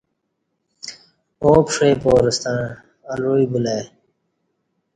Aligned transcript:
آو 1.45 1.57
پݜئ 1.67 1.93
پارہ 2.01 2.31
ستع 2.35 2.53
الوعی 3.11 3.45
بُلہ 3.51 3.71
ای 3.77 3.83